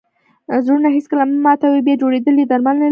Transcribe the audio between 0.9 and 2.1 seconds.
هېڅکله مه ماتوئ! بیا